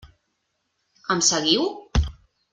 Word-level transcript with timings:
Em 1.17 1.21
seguiu? 1.29 1.69